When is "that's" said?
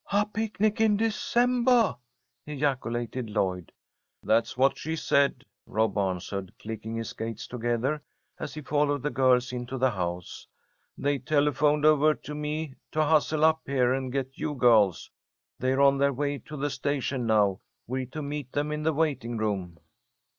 4.23-4.57